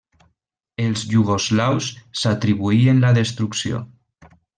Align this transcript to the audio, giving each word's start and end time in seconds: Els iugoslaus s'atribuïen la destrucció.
Els 0.85 1.03
iugoslaus 1.09 1.89
s'atribuïen 2.21 3.05
la 3.05 3.13
destrucció. 3.19 3.83